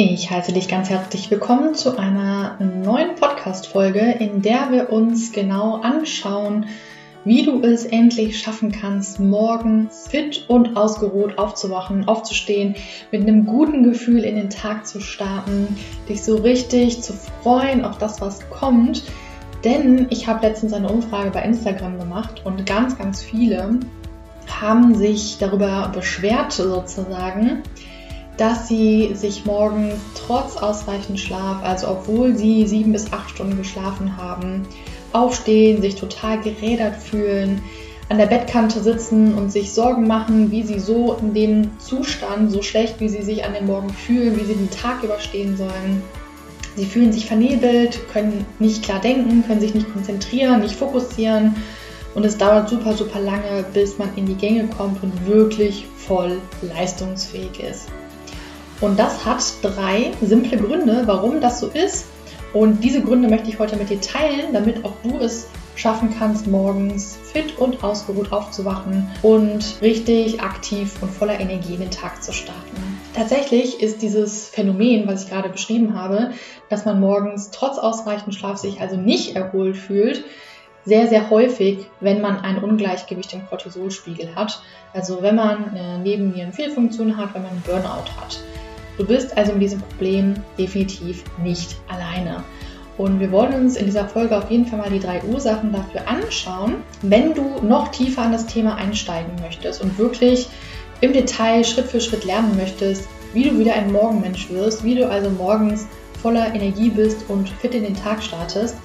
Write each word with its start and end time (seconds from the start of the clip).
Ich 0.00 0.30
heiße 0.30 0.52
dich 0.52 0.68
ganz 0.68 0.90
herzlich 0.90 1.28
willkommen 1.28 1.74
zu 1.74 1.98
einer 1.98 2.56
neuen 2.60 3.16
Podcast-Folge, 3.16 3.98
in 4.20 4.42
der 4.42 4.70
wir 4.70 4.92
uns 4.92 5.32
genau 5.32 5.80
anschauen, 5.80 6.66
wie 7.24 7.44
du 7.44 7.62
es 7.62 7.84
endlich 7.84 8.38
schaffen 8.38 8.70
kannst, 8.70 9.18
morgens 9.18 10.06
fit 10.06 10.44
und 10.46 10.76
ausgeruht 10.76 11.36
aufzuwachen, 11.36 12.06
aufzustehen, 12.06 12.76
mit 13.10 13.22
einem 13.22 13.44
guten 13.44 13.82
Gefühl 13.82 14.22
in 14.22 14.36
den 14.36 14.50
Tag 14.50 14.86
zu 14.86 15.00
starten, 15.00 15.76
dich 16.08 16.22
so 16.22 16.36
richtig 16.36 17.02
zu 17.02 17.12
freuen 17.12 17.84
auf 17.84 17.98
das, 17.98 18.20
was 18.20 18.48
kommt. 18.50 19.02
Denn 19.64 20.06
ich 20.10 20.28
habe 20.28 20.46
letztens 20.46 20.74
eine 20.74 20.88
Umfrage 20.88 21.32
bei 21.32 21.42
Instagram 21.42 21.98
gemacht 21.98 22.42
und 22.44 22.66
ganz, 22.66 22.96
ganz 22.96 23.20
viele 23.20 23.80
haben 24.60 24.94
sich 24.94 25.38
darüber 25.40 25.90
beschwert 25.92 26.52
sozusagen, 26.52 27.64
dass 28.38 28.68
sie 28.68 29.10
sich 29.14 29.44
morgens 29.44 29.96
trotz 30.14 30.56
ausreichend 30.56 31.20
Schlaf, 31.20 31.62
also 31.62 31.88
obwohl 31.88 32.36
sie 32.36 32.66
sieben 32.66 32.92
bis 32.92 33.12
acht 33.12 33.30
Stunden 33.30 33.58
geschlafen 33.58 34.16
haben, 34.16 34.62
aufstehen, 35.12 35.82
sich 35.82 35.96
total 35.96 36.40
gerädert 36.40 36.96
fühlen, 36.96 37.60
an 38.08 38.18
der 38.18 38.26
Bettkante 38.26 38.80
sitzen 38.80 39.34
und 39.34 39.52
sich 39.52 39.72
Sorgen 39.72 40.06
machen, 40.06 40.50
wie 40.50 40.62
sie 40.62 40.78
so 40.78 41.14
in 41.14 41.34
dem 41.34 41.78
Zustand, 41.78 42.50
so 42.50 42.62
schlecht 42.62 43.00
wie 43.00 43.08
sie 43.08 43.22
sich 43.22 43.44
an 43.44 43.52
dem 43.52 43.66
Morgen 43.66 43.90
fühlen, 43.90 44.38
wie 44.40 44.44
sie 44.44 44.54
den 44.54 44.70
Tag 44.70 45.02
überstehen 45.02 45.56
sollen. 45.56 46.02
Sie 46.76 46.86
fühlen 46.86 47.12
sich 47.12 47.26
vernebelt, 47.26 48.00
können 48.12 48.46
nicht 48.60 48.84
klar 48.84 49.00
denken, 49.00 49.44
können 49.46 49.60
sich 49.60 49.74
nicht 49.74 49.92
konzentrieren, 49.92 50.60
nicht 50.60 50.76
fokussieren 50.76 51.56
und 52.14 52.24
es 52.24 52.38
dauert 52.38 52.68
super, 52.68 52.94
super 52.94 53.20
lange, 53.20 53.64
bis 53.74 53.98
man 53.98 54.10
in 54.16 54.26
die 54.26 54.34
Gänge 54.34 54.68
kommt 54.68 55.02
und 55.02 55.26
wirklich 55.26 55.86
voll 55.96 56.38
leistungsfähig 56.62 57.60
ist. 57.60 57.88
Und 58.80 58.98
das 58.98 59.24
hat 59.24 59.42
drei 59.62 60.12
simple 60.20 60.58
Gründe, 60.58 61.02
warum 61.06 61.40
das 61.40 61.60
so 61.60 61.68
ist. 61.68 62.06
Und 62.52 62.82
diese 62.82 63.02
Gründe 63.02 63.28
möchte 63.28 63.50
ich 63.50 63.58
heute 63.58 63.76
mit 63.76 63.90
dir 63.90 64.00
teilen, 64.00 64.52
damit 64.52 64.84
auch 64.84 64.94
du 65.02 65.18
es 65.18 65.48
schaffen 65.74 66.14
kannst, 66.18 66.46
morgens 66.46 67.18
fit 67.32 67.58
und 67.58 67.84
ausgeruht 67.84 68.32
aufzuwachen 68.32 69.08
und 69.22 69.78
richtig 69.80 70.40
aktiv 70.40 70.94
und 71.00 71.10
voller 71.10 71.38
Energie 71.38 71.74
in 71.74 71.80
den 71.80 71.90
Tag 71.90 72.22
zu 72.22 72.32
starten. 72.32 72.98
Tatsächlich 73.14 73.80
ist 73.80 74.02
dieses 74.02 74.48
Phänomen, 74.48 75.06
was 75.06 75.24
ich 75.24 75.30
gerade 75.30 75.48
beschrieben 75.48 75.94
habe, 75.94 76.32
dass 76.68 76.84
man 76.84 77.00
morgens 77.00 77.50
trotz 77.50 77.78
ausreichend 77.78 78.34
Schlaf 78.34 78.58
sich 78.58 78.80
also 78.80 78.96
nicht 78.96 79.36
erholt 79.36 79.76
fühlt, 79.76 80.24
sehr, 80.84 81.06
sehr 81.06 81.30
häufig, 81.30 81.86
wenn 82.00 82.20
man 82.20 82.40
ein 82.40 82.62
Ungleichgewicht 82.62 83.34
im 83.34 83.46
Cortisolspiegel 83.46 84.34
hat. 84.34 84.62
Also 84.94 85.22
wenn 85.22 85.36
man 85.36 85.70
eine 85.70 85.98
Nebennierenfehlfunktion 85.98 87.16
hat, 87.16 87.34
wenn 87.34 87.42
man 87.42 87.52
einen 87.52 87.62
Burnout 87.62 88.10
hat. 88.20 88.40
Du 88.98 89.06
bist 89.06 89.36
also 89.38 89.52
mit 89.52 89.62
diesem 89.62 89.80
Problem 89.80 90.34
definitiv 90.58 91.22
nicht 91.42 91.76
alleine. 91.86 92.42
Und 92.98 93.20
wir 93.20 93.30
wollen 93.30 93.54
uns 93.54 93.76
in 93.76 93.86
dieser 93.86 94.08
Folge 94.08 94.36
auf 94.36 94.50
jeden 94.50 94.66
Fall 94.66 94.80
mal 94.80 94.90
die 94.90 94.98
drei 94.98 95.22
Ursachen 95.22 95.72
dafür 95.72 96.08
anschauen, 96.08 96.78
wenn 97.02 97.32
du 97.32 97.60
noch 97.62 97.88
tiefer 97.92 98.22
an 98.22 98.32
das 98.32 98.46
Thema 98.46 98.74
einsteigen 98.74 99.30
möchtest 99.40 99.80
und 99.80 99.96
wirklich 99.98 100.48
im 101.00 101.12
Detail 101.12 101.62
Schritt 101.62 101.86
für 101.86 102.00
Schritt 102.00 102.24
lernen 102.24 102.56
möchtest, 102.56 103.08
wie 103.32 103.44
du 103.44 103.56
wieder 103.56 103.74
ein 103.74 103.92
Morgenmensch 103.92 104.50
wirst, 104.50 104.82
wie 104.82 104.96
du 104.96 105.08
also 105.08 105.30
morgens 105.30 105.86
voller 106.20 106.52
Energie 106.52 106.90
bist 106.90 107.18
und 107.28 107.48
fit 107.48 107.74
in 107.74 107.84
den 107.84 107.94
Tag 107.94 108.20
startest, 108.20 108.76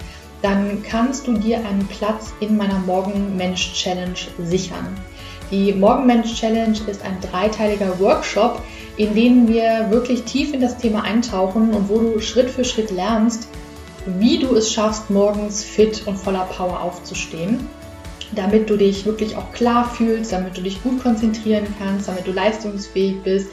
dann 0.44 0.84
kannst 0.84 1.26
du 1.26 1.34
dir 1.34 1.58
einen 1.58 1.88
Platz 1.88 2.34
in 2.40 2.56
meiner 2.56 2.78
Morgenmensch-Challenge 2.80 4.20
sichern. 4.44 4.96
Die 5.50 5.74
Morgenmensch-Challenge 5.74 6.78
ist 6.88 7.04
ein 7.04 7.18
dreiteiliger 7.32 8.00
Workshop, 8.00 8.62
in 8.98 9.16
denen 9.16 9.48
wir 9.48 9.88
wirklich 9.90 10.24
tief 10.24 10.54
in 10.54 10.62
das 10.62 10.78
Thema 10.78 11.04
eintauchen 11.04 11.74
und 11.74 11.90
wo 11.90 12.00
du 12.00 12.20
Schritt 12.20 12.50
für 12.50 12.64
Schritt 12.64 12.92
lernst, 12.92 13.48
wie 14.06 14.38
du 14.38 14.56
es 14.56 14.72
schaffst, 14.72 15.10
morgens 15.10 15.64
fit 15.64 16.04
und 16.06 16.18
voller 16.18 16.46
Power 16.46 16.82
aufzustehen, 16.82 17.68
damit 18.36 18.70
du 18.70 18.78
dich 18.78 19.06
wirklich 19.06 19.36
auch 19.36 19.52
klar 19.52 19.90
fühlst, 19.90 20.34
damit 20.34 20.58
du 20.58 20.62
dich 20.62 20.84
gut 20.84 21.02
konzentrieren 21.02 21.68
kannst, 21.80 22.08
damit 22.08 22.28
du 22.28 22.32
leistungsfähig 22.32 23.22
bist 23.24 23.50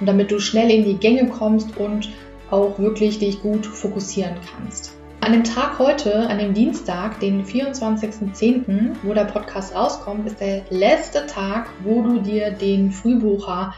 und 0.00 0.06
damit 0.06 0.30
du 0.30 0.38
schnell 0.38 0.70
in 0.70 0.84
die 0.84 0.96
Gänge 0.96 1.28
kommst 1.28 1.76
und 1.76 2.10
auch 2.50 2.78
wirklich 2.78 3.18
dich 3.18 3.40
gut 3.40 3.66
fokussieren 3.66 4.34
kannst. 4.52 4.92
An 5.20 5.32
dem 5.32 5.44
Tag 5.44 5.78
heute, 5.78 6.28
an 6.28 6.38
dem 6.38 6.52
Dienstag, 6.52 7.18
den 7.18 7.46
24.10., 7.46 8.90
wo 9.02 9.14
der 9.14 9.24
Podcast 9.24 9.74
rauskommt, 9.74 10.26
ist 10.26 10.38
der 10.38 10.62
letzte 10.68 11.24
Tag, 11.26 11.70
wo 11.82 12.02
du 12.02 12.20
dir 12.20 12.50
den 12.50 12.92
Frühbucher 12.92 13.72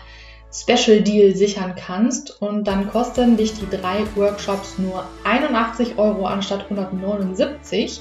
Special 0.58 1.02
Deal 1.02 1.36
sichern 1.36 1.74
kannst 1.74 2.40
und 2.40 2.66
dann 2.66 2.88
kosten 2.88 3.36
dich 3.36 3.52
die 3.54 3.68
drei 3.68 4.04
Workshops 4.14 4.78
nur 4.78 5.04
81 5.24 5.98
Euro 5.98 6.26
anstatt 6.26 6.70
179. 6.70 8.00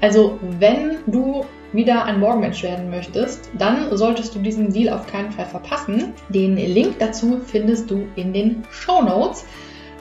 Also 0.00 0.38
wenn 0.58 0.98
du 1.06 1.44
wieder 1.72 2.04
ein 2.04 2.20
Morgenmensch 2.20 2.62
werden 2.62 2.90
möchtest, 2.90 3.50
dann 3.58 3.96
solltest 3.96 4.34
du 4.34 4.38
diesen 4.38 4.72
Deal 4.72 4.94
auf 4.94 5.06
keinen 5.06 5.32
Fall 5.32 5.46
verpassen. 5.46 6.14
Den 6.28 6.56
Link 6.56 6.98
dazu 7.00 7.40
findest 7.44 7.90
du 7.90 8.06
in 8.14 8.32
den 8.32 8.64
Show 8.70 9.02
Notes. 9.02 9.44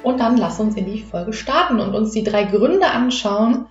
Und 0.04 0.20
dann 0.20 0.38
lass 0.38 0.60
uns 0.60 0.76
in 0.76 0.86
die 0.86 1.02
Folge 1.02 1.34
starten 1.34 1.80
und 1.80 1.96
uns 1.96 2.12
die 2.12 2.24
drei 2.24 2.44
Gründe 2.44 2.86
anschauen, 2.86 3.66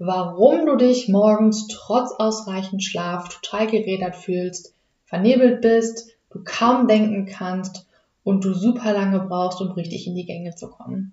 warum 0.00 0.66
du 0.66 0.74
dich 0.74 1.08
morgens 1.08 1.68
trotz 1.68 2.10
ausreichend 2.18 2.82
Schlaf 2.82 3.28
total 3.28 3.68
gerädert 3.68 4.16
fühlst, 4.16 4.74
vernebelt 5.04 5.60
bist, 5.60 6.15
du 6.36 6.44
kaum 6.44 6.86
denken 6.86 7.26
kannst 7.26 7.86
und 8.22 8.44
du 8.44 8.52
super 8.54 8.92
lange 8.92 9.20
brauchst, 9.20 9.60
um 9.60 9.70
richtig 9.72 10.06
in 10.06 10.14
die 10.14 10.26
Gänge 10.26 10.54
zu 10.54 10.68
kommen. 10.68 11.12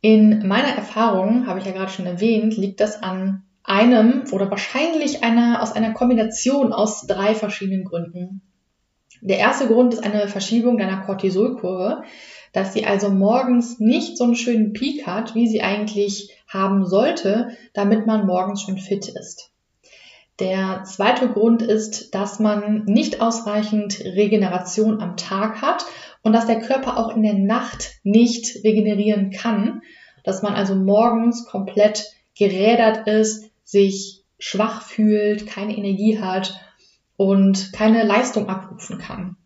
In 0.00 0.46
meiner 0.46 0.74
Erfahrung, 0.74 1.46
habe 1.46 1.58
ich 1.58 1.66
ja 1.66 1.72
gerade 1.72 1.90
schon 1.90 2.06
erwähnt, 2.06 2.56
liegt 2.56 2.80
das 2.80 3.02
an 3.02 3.44
einem 3.62 4.24
oder 4.32 4.50
wahrscheinlich 4.50 5.24
einer, 5.24 5.62
aus 5.62 5.72
einer 5.72 5.92
Kombination 5.92 6.72
aus 6.72 7.06
drei 7.06 7.34
verschiedenen 7.34 7.84
Gründen. 7.84 8.42
Der 9.20 9.38
erste 9.38 9.66
Grund 9.66 9.94
ist 9.94 10.04
eine 10.04 10.28
Verschiebung 10.28 10.78
deiner 10.78 11.02
Cortisolkurve, 11.02 12.02
dass 12.52 12.72
sie 12.72 12.86
also 12.86 13.10
morgens 13.10 13.80
nicht 13.80 14.16
so 14.16 14.24
einen 14.24 14.36
schönen 14.36 14.72
Peak 14.72 15.06
hat, 15.06 15.34
wie 15.34 15.48
sie 15.48 15.62
eigentlich 15.62 16.30
haben 16.46 16.86
sollte, 16.86 17.50
damit 17.74 18.06
man 18.06 18.26
morgens 18.26 18.62
schon 18.62 18.78
fit 18.78 19.08
ist. 19.08 19.50
Der 20.38 20.84
zweite 20.84 21.30
Grund 21.30 21.62
ist, 21.62 22.14
dass 22.14 22.38
man 22.38 22.84
nicht 22.84 23.22
ausreichend 23.22 24.00
Regeneration 24.00 25.00
am 25.00 25.16
Tag 25.16 25.62
hat 25.62 25.86
und 26.22 26.34
dass 26.34 26.46
der 26.46 26.60
Körper 26.60 26.98
auch 26.98 27.16
in 27.16 27.22
der 27.22 27.34
Nacht 27.34 27.92
nicht 28.02 28.62
regenerieren 28.62 29.30
kann, 29.30 29.80
dass 30.24 30.42
man 30.42 30.54
also 30.54 30.74
morgens 30.74 31.46
komplett 31.46 32.12
gerädert 32.36 33.06
ist, 33.06 33.50
sich 33.64 34.24
schwach 34.38 34.82
fühlt, 34.82 35.46
keine 35.46 35.74
Energie 35.74 36.20
hat 36.20 36.60
und 37.16 37.72
keine 37.72 38.04
Leistung 38.04 38.48
abrufen 38.48 38.98
kann. 38.98 39.36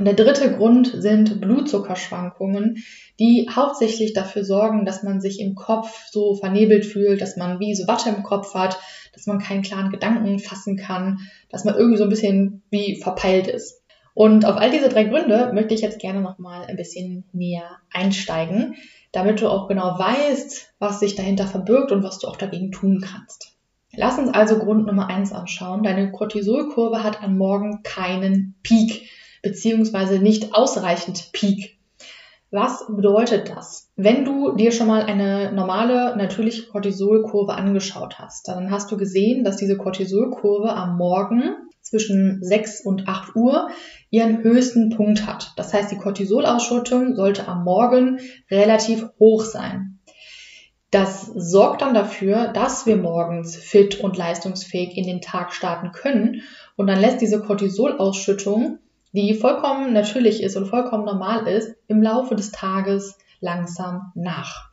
Und 0.00 0.06
der 0.06 0.14
dritte 0.14 0.56
Grund 0.56 0.90
sind 0.94 1.42
Blutzuckerschwankungen, 1.42 2.82
die 3.20 3.48
hauptsächlich 3.54 4.14
dafür 4.14 4.44
sorgen, 4.44 4.86
dass 4.86 5.02
man 5.02 5.20
sich 5.20 5.38
im 5.40 5.54
Kopf 5.54 6.06
so 6.10 6.34
vernebelt 6.34 6.86
fühlt, 6.86 7.20
dass 7.20 7.36
man 7.36 7.60
wie 7.60 7.74
so 7.74 7.86
Watte 7.86 8.08
im 8.08 8.22
Kopf 8.22 8.54
hat, 8.54 8.80
dass 9.12 9.26
man 9.26 9.38
keinen 9.38 9.62
klaren 9.62 9.90
Gedanken 9.90 10.38
fassen 10.38 10.76
kann, 10.76 11.18
dass 11.48 11.64
man 11.64 11.74
irgendwie 11.74 11.98
so 11.98 12.04
ein 12.04 12.10
bisschen 12.10 12.62
wie 12.70 13.00
verpeilt 13.00 13.46
ist. 13.46 13.82
Und 14.14 14.44
auf 14.44 14.56
all 14.56 14.70
diese 14.70 14.88
drei 14.88 15.04
Gründe 15.04 15.52
möchte 15.54 15.74
ich 15.74 15.80
jetzt 15.80 16.00
gerne 16.00 16.20
nochmal 16.20 16.66
ein 16.66 16.76
bisschen 16.76 17.24
näher 17.32 17.78
einsteigen, 17.92 18.74
damit 19.12 19.40
du 19.40 19.48
auch 19.48 19.68
genau 19.68 19.98
weißt, 19.98 20.74
was 20.78 21.00
sich 21.00 21.14
dahinter 21.14 21.46
verbirgt 21.46 21.92
und 21.92 22.02
was 22.02 22.18
du 22.18 22.28
auch 22.28 22.36
dagegen 22.36 22.72
tun 22.72 23.00
kannst. 23.00 23.56
Lass 23.92 24.18
uns 24.18 24.28
also 24.30 24.58
Grund 24.58 24.86
Nummer 24.86 25.08
eins 25.08 25.32
anschauen. 25.32 25.82
Deine 25.82 26.12
Cortisolkurve 26.12 27.02
hat 27.02 27.22
am 27.22 27.36
Morgen 27.36 27.82
keinen 27.82 28.54
Peak, 28.62 29.08
beziehungsweise 29.42 30.18
nicht 30.20 30.54
ausreichend 30.54 31.30
Peak. 31.32 31.79
Was 32.52 32.84
bedeutet 32.88 33.48
das? 33.48 33.92
Wenn 33.94 34.24
du 34.24 34.56
dir 34.56 34.72
schon 34.72 34.88
mal 34.88 35.04
eine 35.04 35.52
normale, 35.52 36.16
natürliche 36.16 36.66
Cortisolkurve 36.66 37.54
angeschaut 37.54 38.18
hast, 38.18 38.48
dann 38.48 38.72
hast 38.72 38.90
du 38.90 38.96
gesehen, 38.96 39.44
dass 39.44 39.56
diese 39.56 39.76
Cortisolkurve 39.76 40.72
am 40.72 40.96
Morgen 40.96 41.54
zwischen 41.80 42.42
6 42.42 42.80
und 42.80 43.06
8 43.06 43.36
Uhr 43.36 43.70
ihren 44.10 44.42
höchsten 44.42 44.90
Punkt 44.90 45.28
hat. 45.28 45.52
Das 45.56 45.72
heißt, 45.72 45.92
die 45.92 45.98
Cortisolausschüttung 45.98 47.14
sollte 47.14 47.46
am 47.46 47.62
Morgen 47.62 48.18
relativ 48.50 49.08
hoch 49.20 49.44
sein. 49.44 50.00
Das 50.90 51.26
sorgt 51.26 51.82
dann 51.82 51.94
dafür, 51.94 52.48
dass 52.48 52.84
wir 52.84 52.96
morgens 52.96 53.54
fit 53.54 54.00
und 54.00 54.16
leistungsfähig 54.16 54.96
in 54.96 55.06
den 55.06 55.20
Tag 55.20 55.52
starten 55.52 55.92
können 55.92 56.42
und 56.74 56.88
dann 56.88 57.00
lässt 57.00 57.20
diese 57.20 57.40
Cortisolausschüttung 57.40 58.80
die 59.12 59.34
vollkommen 59.34 59.92
natürlich 59.92 60.42
ist 60.42 60.56
und 60.56 60.66
vollkommen 60.66 61.04
normal 61.04 61.46
ist, 61.46 61.74
im 61.88 62.02
Laufe 62.02 62.36
des 62.36 62.52
Tages 62.52 63.18
langsam 63.40 64.12
nach. 64.14 64.70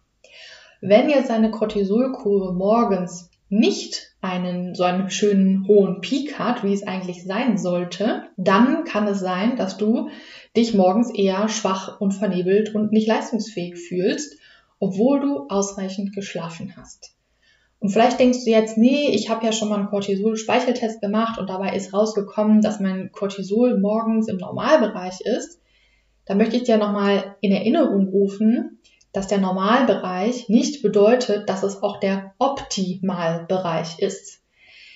Wenn 0.81 1.09
jetzt 1.09 1.31
eine 1.31 1.49
Cortisolkurve 1.49 2.53
morgens 2.53 3.31
nicht 3.49 4.15
einen 4.21 4.75
so 4.75 4.83
einen 4.83 5.09
schönen 5.09 5.67
hohen 5.67 6.01
Peak 6.01 6.37
hat, 6.37 6.63
wie 6.63 6.73
es 6.73 6.85
eigentlich 6.85 7.23
sein 7.23 7.57
sollte, 7.57 8.23
dann 8.35 8.83
kann 8.83 9.07
es 9.07 9.19
sein, 9.19 9.55
dass 9.55 9.77
du 9.77 10.09
dich 10.55 10.73
morgens 10.73 11.13
eher 11.13 11.47
schwach 11.47 11.99
und 11.99 12.11
vernebelt 12.11 12.75
und 12.75 12.91
nicht 12.91 13.07
leistungsfähig 13.07 13.75
fühlst, 13.75 14.37
obwohl 14.79 15.21
du 15.21 15.47
ausreichend 15.49 16.13
geschlafen 16.13 16.73
hast. 16.75 17.16
Und 17.79 17.89
vielleicht 17.89 18.19
denkst 18.19 18.43
du 18.43 18.49
jetzt, 18.49 18.77
nee, 18.77 19.09
ich 19.11 19.29
habe 19.29 19.45
ja 19.45 19.51
schon 19.51 19.69
mal 19.69 19.77
einen 19.77 19.89
Cortisol-Speicheltest 19.89 20.99
gemacht 20.99 21.37
und 21.37 21.49
dabei 21.49 21.75
ist 21.75 21.93
rausgekommen, 21.93 22.61
dass 22.61 22.79
mein 22.79 23.11
Cortisol 23.11 23.79
morgens 23.79 24.27
im 24.27 24.37
Normalbereich 24.37 25.21
ist. 25.21 25.61
Da 26.25 26.35
möchte 26.35 26.57
ich 26.57 26.63
dir 26.63 26.77
nochmal 26.77 27.35
in 27.39 27.51
Erinnerung 27.51 28.09
rufen, 28.09 28.79
dass 29.13 29.27
der 29.27 29.37
Normalbereich 29.37 30.49
nicht 30.49 30.81
bedeutet, 30.81 31.49
dass 31.49 31.63
es 31.63 31.81
auch 31.81 31.99
der 31.99 32.33
Optimalbereich 32.39 33.99
ist. 33.99 34.41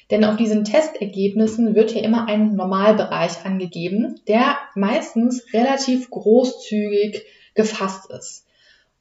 Denn 0.09 0.25
auf 0.25 0.35
diesen 0.35 0.65
Testergebnissen 0.65 1.73
wird 1.73 1.91
hier 1.91 2.03
immer 2.03 2.27
ein 2.27 2.55
Normalbereich 2.55 3.45
angegeben, 3.45 4.19
der 4.27 4.57
meistens 4.75 5.53
relativ 5.53 6.09
großzügig 6.09 7.23
gefasst 7.53 8.11
ist. 8.11 8.45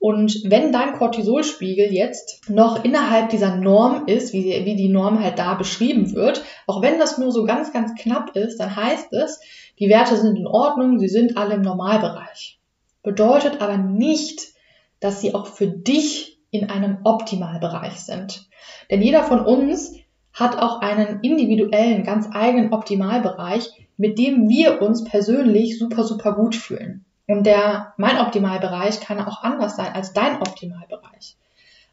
Und 0.01 0.45
wenn 0.47 0.73
dein 0.73 0.95
Cortisolspiegel 0.95 1.93
jetzt 1.93 2.49
noch 2.49 2.85
innerhalb 2.85 3.29
dieser 3.29 3.57
Norm 3.57 4.07
ist, 4.07 4.33
wie, 4.33 4.65
wie 4.65 4.75
die 4.75 4.89
Norm 4.89 5.23
halt 5.23 5.39
da 5.39 5.55
beschrieben 5.55 6.15
wird, 6.15 6.43
auch 6.67 6.81
wenn 6.81 6.99
das 6.99 7.19
nur 7.19 7.31
so 7.31 7.45
ganz, 7.45 7.71
ganz 7.75 7.95
knapp 7.95 8.35
ist, 8.35 8.59
dann 8.59 8.75
heißt 8.75 9.13
es, 9.13 9.41
die 9.79 9.91
Werte 9.91 10.17
sind 10.17 10.39
in 10.39 10.47
Ordnung, 10.47 10.99
sie 10.99 11.09
sind 11.09 11.37
alle 11.37 11.55
im 11.55 11.61
Normalbereich. 11.61 12.59
Bedeutet 13.03 13.61
aber 13.61 13.77
nicht, 13.77 14.55
dass 15.01 15.21
sie 15.21 15.35
auch 15.35 15.47
für 15.47 15.67
dich 15.67 16.39
in 16.51 16.71
einem 16.71 17.01
Optimalbereich 17.05 18.01
sind. 18.01 18.49
Denn 18.91 19.03
jeder 19.03 19.23
von 19.23 19.41
uns 19.41 19.93
hat 20.33 20.59
auch 20.59 20.81
einen 20.81 21.21
individuellen, 21.21 22.05
ganz 22.05 22.27
eigenen 22.33 22.73
Optimalbereich, 22.73 23.87
mit 23.99 24.19
dem 24.19 24.49
wir 24.49 24.81
uns 24.81 25.05
persönlich 25.05 25.79
super, 25.79 26.05
super 26.05 26.33
gut 26.33 26.57
fühlen. 26.57 27.05
Und 27.31 27.45
der, 27.45 27.95
mein 27.97 28.19
Optimalbereich 28.19 28.99
kann 29.01 29.21
auch 29.21 29.45
anders 29.45 29.77
sein 29.77 29.95
als 29.95 30.13
dein 30.13 30.41
Optimalbereich. 30.41 31.37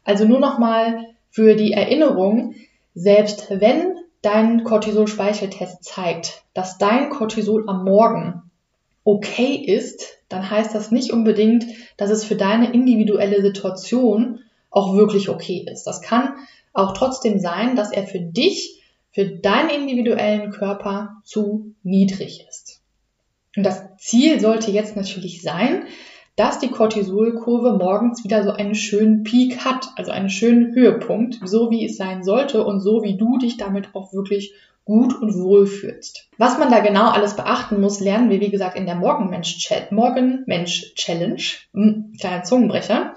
Also 0.02 0.24
nur 0.24 0.40
nochmal 0.40 1.04
für 1.30 1.54
die 1.54 1.72
Erinnerung, 1.72 2.54
selbst 2.96 3.46
wenn 3.48 3.94
dein 4.20 4.64
Cortisol-Speicheltest 4.64 5.84
zeigt, 5.84 6.42
dass 6.54 6.78
dein 6.78 7.10
Cortisol 7.10 7.68
am 7.68 7.84
Morgen 7.84 8.50
okay 9.04 9.54
ist, 9.54 10.18
dann 10.28 10.50
heißt 10.50 10.74
das 10.74 10.90
nicht 10.90 11.12
unbedingt, 11.12 11.66
dass 11.96 12.10
es 12.10 12.24
für 12.24 12.34
deine 12.34 12.72
individuelle 12.72 13.40
Situation 13.40 14.40
auch 14.70 14.96
wirklich 14.96 15.28
okay 15.28 15.64
ist. 15.70 15.84
Das 15.84 16.02
kann 16.02 16.34
auch 16.72 16.94
trotzdem 16.94 17.38
sein, 17.38 17.76
dass 17.76 17.92
er 17.92 18.08
für 18.08 18.20
dich, 18.20 18.82
für 19.12 19.26
deinen 19.26 19.70
individuellen 19.70 20.50
Körper 20.50 21.22
zu 21.22 21.74
niedrig 21.84 22.44
ist. 22.48 22.77
Und 23.56 23.64
das 23.64 23.96
Ziel 23.96 24.40
sollte 24.40 24.70
jetzt 24.70 24.96
natürlich 24.96 25.42
sein, 25.42 25.84
dass 26.36 26.60
die 26.60 26.68
Cortisolkurve 26.68 27.76
morgens 27.76 28.22
wieder 28.22 28.44
so 28.44 28.52
einen 28.52 28.76
schönen 28.76 29.24
Peak 29.24 29.64
hat, 29.64 29.88
also 29.96 30.12
einen 30.12 30.30
schönen 30.30 30.72
Höhepunkt, 30.72 31.40
so 31.44 31.70
wie 31.70 31.84
es 31.84 31.96
sein 31.96 32.22
sollte 32.22 32.64
und 32.64 32.80
so 32.80 33.02
wie 33.02 33.16
du 33.16 33.38
dich 33.38 33.56
damit 33.56 33.94
auch 33.94 34.12
wirklich 34.12 34.54
gut 34.84 35.20
und 35.20 35.34
wohl 35.34 35.66
fühlst. 35.66 36.28
Was 36.38 36.56
man 36.58 36.70
da 36.70 36.78
genau 36.78 37.10
alles 37.10 37.34
beachten 37.34 37.80
muss, 37.80 38.00
lernen 38.00 38.30
wir, 38.30 38.40
wie 38.40 38.50
gesagt, 38.50 38.76
in 38.76 38.86
der 38.86 38.94
Morgenmensch-Challenge. 38.94 39.88
Morgenmensch 39.90 41.68
hm, 41.74 42.12
kleiner 42.18 42.44
Zungenbrecher. 42.44 43.14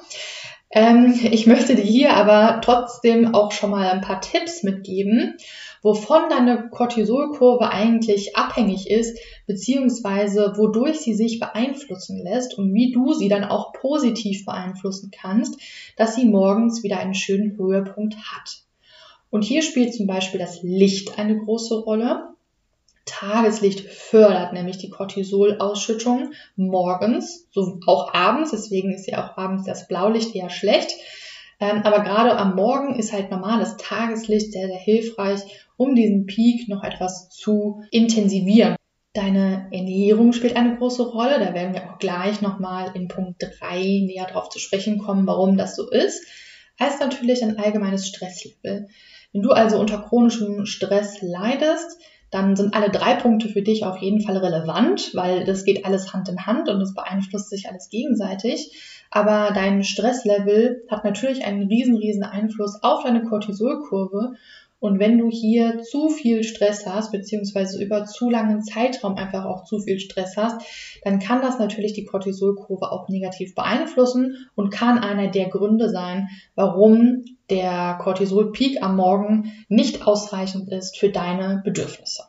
Ähm, 0.72 1.14
ich 1.24 1.48
möchte 1.48 1.76
dir 1.76 1.84
hier 1.84 2.14
aber 2.16 2.60
trotzdem 2.62 3.36
auch 3.36 3.52
schon 3.52 3.70
mal 3.70 3.90
ein 3.90 4.02
paar 4.02 4.20
Tipps 4.20 4.64
mitgeben, 4.64 5.38
wovon 5.82 6.30
deine 6.30 6.70
Cortisolkurve 6.70 7.70
eigentlich 7.70 8.36
abhängig 8.36 8.90
ist, 8.90 9.18
beziehungsweise 9.48 10.54
wodurch 10.56 11.00
sie 11.00 11.14
sich 11.14 11.40
beeinflussen 11.40 12.24
lässt 12.24 12.58
und 12.58 12.74
wie 12.74 12.92
du 12.92 13.14
sie 13.14 13.30
dann 13.30 13.44
auch 13.44 13.74
positiv 13.74 14.46
beeinflussen 14.46 15.12
kannst, 15.12 15.60
dass 15.98 16.16
sie 16.16 16.26
morgens 16.26 16.84
wieder 16.84 17.00
einen 17.00 17.16
schönen 17.16 17.58
Höhepunkt 17.58 18.16
hat. 18.18 18.62
Und 19.30 19.44
hier 19.44 19.62
spielt 19.62 19.94
zum 19.94 20.08
Beispiel 20.08 20.40
das 20.40 20.62
Licht 20.62 21.18
eine 21.18 21.38
große 21.38 21.80
Rolle. 21.80 22.28
Tageslicht 23.06 23.80
fördert 23.80 24.54
nämlich 24.54 24.78
die 24.78 24.90
Cortisolausschüttung 24.90 26.34
morgens, 26.56 27.48
so 27.52 27.80
auch 27.88 28.14
abends. 28.14 28.52
Deswegen 28.52 28.94
ist 28.94 29.08
ja 29.08 29.26
auch 29.26 29.38
abends 29.38 29.64
das 29.64 29.88
Blaulicht 29.88 30.36
eher 30.36 30.50
schlecht. 30.50 30.92
Ähm, 31.62 31.82
aber 31.84 32.02
gerade 32.02 32.38
am 32.38 32.56
Morgen 32.56 32.96
ist 32.96 33.14
halt 33.14 33.32
normales 33.32 33.78
Tageslicht 33.78 34.52
sehr, 34.52 34.68
sehr 34.68 34.80
hilfreich, 34.80 35.42
um 35.82 35.96
diesen 35.96 36.28
Peak 36.28 36.70
noch 36.70 36.84
etwas 36.84 37.30
zu 37.30 37.82
intensivieren. 37.90 38.76
Deine 39.14 39.68
Ernährung 39.72 40.32
spielt 40.32 40.56
eine 40.56 40.78
große 40.78 41.02
Rolle. 41.02 41.40
Da 41.40 41.56
werden 41.56 41.74
wir 41.74 41.90
auch 41.90 41.98
gleich 41.98 42.40
nochmal 42.42 42.92
in 42.94 43.08
Punkt 43.08 43.42
3 43.42 43.80
näher 44.06 44.28
drauf 44.28 44.50
zu 44.50 44.60
sprechen 44.60 45.00
kommen, 45.00 45.26
warum 45.26 45.58
das 45.58 45.76
so 45.76 45.90
ist. 45.90 46.24
Als 46.78 47.00
natürlich 47.00 47.44
ein 47.44 47.58
allgemeines 47.58 48.08
Stresslevel. 48.08 48.88
Wenn 49.34 49.42
du 49.42 49.50
also 49.50 49.80
unter 49.80 49.98
chronischem 49.98 50.68
Stress 50.68 51.22
leidest, 51.22 52.00
dann 52.30 52.56
sind 52.56 52.76
alle 52.76 52.92
drei 52.92 53.16
Punkte 53.16 53.50
für 53.50 53.64
dich 53.64 53.84
auf 53.84 53.98
jeden 53.98 54.22
Fall 54.22 54.38
relevant, 54.38 55.16
weil 55.16 55.46
das 55.46 55.66
geht 55.66 55.84
alles 55.84 56.14
Hand 56.14 56.30
in 56.30 56.46
Hand 56.46 56.70
und 56.70 56.80
es 56.80 56.94
beeinflusst 56.94 57.50
sich 57.50 57.68
alles 57.68 57.90
gegenseitig. 57.90 58.72
Aber 59.10 59.52
dein 59.54 59.84
Stresslevel 59.84 60.86
hat 60.90 61.04
natürlich 61.04 61.44
einen 61.44 61.68
riesen, 61.68 61.98
riesen 61.98 62.24
Einfluss 62.24 62.82
auf 62.84 63.04
deine 63.04 63.24
Cortisolkurve. 63.24 64.36
Und 64.82 64.98
wenn 64.98 65.20
du 65.20 65.30
hier 65.30 65.84
zu 65.84 66.10
viel 66.10 66.44
Stress 66.44 66.88
hast, 66.88 67.12
beziehungsweise 67.12 67.82
über 67.82 68.06
zu 68.06 68.32
langen 68.32 68.64
Zeitraum 68.64 69.16
einfach 69.16 69.46
auch 69.46 69.64
zu 69.64 69.80
viel 69.80 70.00
Stress 70.00 70.36
hast, 70.38 70.60
dann 71.04 71.20
kann 71.20 71.44
das 71.44 71.60
natürlich 71.60 71.94
die 71.94 72.04
Cortisolkurve 72.04 72.92
auch 72.92 73.08
negativ 73.08 73.54
beeinflussen 73.54 74.48
und 74.56 74.72
kann 74.72 74.98
einer 74.98 75.28
der 75.28 75.50
Gründe 75.50 75.88
sein, 75.92 76.30
warum 76.56 77.24
der 77.52 78.00
Cortisol-Peak 78.02 78.82
am 78.82 78.96
Morgen 78.96 79.52
nicht 79.70 80.08
ausreichend 80.08 80.68
ist 80.70 80.98
für 80.98 81.10
deine 81.10 81.62
Bedürfnisse. 81.64 82.24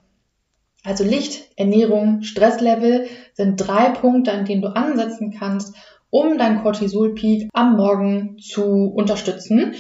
Also 0.85 1.05
Licht, 1.05 1.49
Ernährung, 1.57 2.23
Stresslevel 2.23 3.07
sind 3.33 3.57
drei 3.57 3.89
Punkte, 3.89 4.31
an 4.31 4.45
denen 4.45 4.61
du 4.61 4.69
ansetzen 4.69 5.35
kannst, 5.39 5.75
um 6.11 6.37
deinen 6.37 6.61
Cortisol-Peak 6.61 7.49
am 7.55 7.79
Morgen 7.79 8.37
zu 8.39 8.93
unterstützen, 8.95 9.73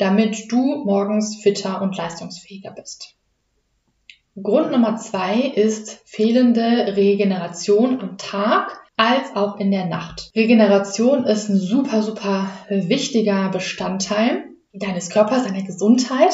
damit 0.00 0.50
du 0.50 0.84
morgens 0.84 1.36
fitter 1.42 1.82
und 1.82 1.96
leistungsfähiger 1.96 2.70
bist. 2.70 3.16
Grund 4.40 4.70
Nummer 4.70 4.96
zwei 4.96 5.40
ist 5.40 6.00
fehlende 6.06 6.96
Regeneration 6.96 8.00
am 8.00 8.16
Tag 8.16 8.80
als 8.96 9.34
auch 9.34 9.58
in 9.58 9.70
der 9.70 9.86
Nacht. 9.86 10.30
Regeneration 10.34 11.24
ist 11.24 11.48
ein 11.48 11.58
super, 11.58 12.02
super 12.02 12.50
wichtiger 12.68 13.48
Bestandteil 13.50 14.44
deines 14.72 15.10
Körpers, 15.10 15.44
deiner 15.44 15.62
Gesundheit. 15.62 16.32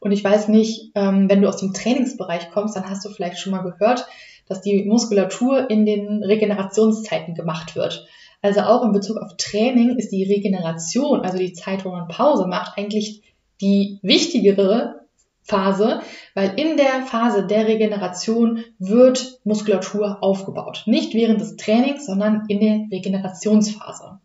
Und 0.00 0.12
ich 0.12 0.24
weiß 0.24 0.48
nicht, 0.48 0.92
ähm, 0.94 1.28
wenn 1.28 1.42
du 1.42 1.48
aus 1.48 1.58
dem 1.58 1.72
Trainingsbereich 1.72 2.50
kommst, 2.50 2.76
dann 2.76 2.88
hast 2.88 3.04
du 3.04 3.10
vielleicht 3.10 3.38
schon 3.38 3.52
mal 3.52 3.62
gehört, 3.62 4.06
dass 4.48 4.60
die 4.60 4.84
Muskulatur 4.84 5.70
in 5.70 5.86
den 5.86 6.22
Regenerationszeiten 6.22 7.34
gemacht 7.34 7.76
wird. 7.76 8.06
Also 8.44 8.60
auch 8.60 8.84
in 8.84 8.92
Bezug 8.92 9.16
auf 9.16 9.38
Training 9.38 9.96
ist 9.96 10.12
die 10.12 10.24
Regeneration, 10.24 11.22
also 11.22 11.38
die 11.38 11.54
Zeit, 11.54 11.86
wo 11.86 11.88
man 11.88 12.08
Pause 12.08 12.46
macht, 12.46 12.76
eigentlich 12.76 13.22
die 13.62 13.98
wichtigere 14.02 15.06
Phase, 15.44 16.02
weil 16.34 16.52
in 16.60 16.76
der 16.76 17.06
Phase 17.06 17.46
der 17.46 17.66
Regeneration 17.66 18.62
wird 18.78 19.40
Muskulatur 19.44 20.22
aufgebaut. 20.22 20.82
Nicht 20.84 21.14
während 21.14 21.40
des 21.40 21.56
Trainings, 21.56 22.04
sondern 22.04 22.42
in 22.48 22.60
der 22.60 22.80
Regenerationsphase. 22.92 24.18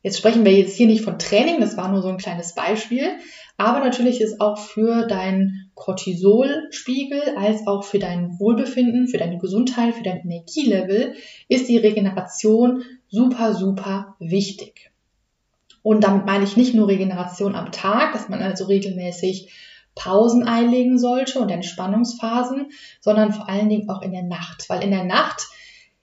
Jetzt 0.00 0.18
sprechen 0.18 0.44
wir 0.44 0.52
jetzt 0.52 0.76
hier 0.76 0.86
nicht 0.86 1.02
von 1.02 1.18
Training, 1.18 1.60
das 1.60 1.76
war 1.76 1.90
nur 1.90 2.02
so 2.02 2.08
ein 2.08 2.18
kleines 2.18 2.54
Beispiel, 2.54 3.18
aber 3.56 3.80
natürlich 3.80 4.20
ist 4.20 4.40
auch 4.40 4.58
für 4.58 5.08
deinen 5.08 5.69
Cortisolspiegel 5.80 7.36
als 7.36 7.66
auch 7.66 7.84
für 7.84 7.98
dein 7.98 8.38
Wohlbefinden, 8.38 9.08
für 9.08 9.16
deine 9.16 9.38
Gesundheit, 9.38 9.94
für 9.94 10.02
dein 10.02 10.20
Energielevel 10.20 11.14
ist 11.48 11.68
die 11.68 11.78
Regeneration 11.78 12.84
super, 13.08 13.54
super 13.54 14.14
wichtig. 14.18 14.90
Und 15.82 16.04
damit 16.04 16.26
meine 16.26 16.44
ich 16.44 16.58
nicht 16.58 16.74
nur 16.74 16.88
Regeneration 16.88 17.54
am 17.54 17.72
Tag, 17.72 18.12
dass 18.12 18.28
man 18.28 18.42
also 18.42 18.66
regelmäßig 18.66 19.50
Pausen 19.94 20.44
einlegen 20.44 20.98
sollte 20.98 21.40
und 21.40 21.48
Entspannungsphasen, 21.48 22.70
sondern 23.00 23.32
vor 23.32 23.48
allen 23.48 23.70
Dingen 23.70 23.88
auch 23.88 24.02
in 24.02 24.12
der 24.12 24.22
Nacht, 24.22 24.68
weil 24.68 24.84
in 24.84 24.90
der 24.90 25.04
Nacht 25.04 25.48